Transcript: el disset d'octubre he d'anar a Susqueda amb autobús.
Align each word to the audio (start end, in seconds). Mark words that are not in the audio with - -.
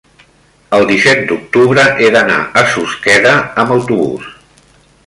el 0.77 0.85
disset 0.91 1.21
d'octubre 1.31 1.85
he 2.05 2.09
d'anar 2.17 2.41
a 2.63 2.65
Susqueda 2.73 3.37
amb 3.65 3.77
autobús. 3.79 4.35